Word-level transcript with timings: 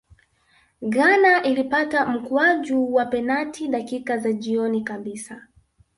ghana 0.81 1.43
ilipata 1.43 2.05
mkwaju 2.05 2.93
wa 2.93 3.05
penati 3.05 3.67
dakika 3.67 4.17
za 4.17 4.33
jioni 4.33 4.81
kabisa 4.83 5.41